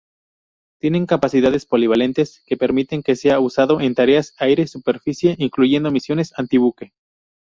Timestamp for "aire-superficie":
4.39-5.35